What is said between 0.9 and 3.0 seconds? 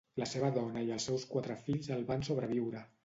els seus quatre fills el van sobreviure.